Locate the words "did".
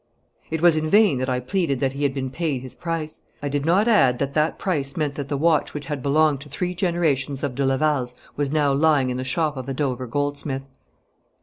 3.49-3.67